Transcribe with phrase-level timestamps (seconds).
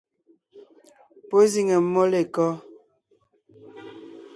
[1.27, 2.49] Pɔ́ zíŋe mmó lêkɔ́?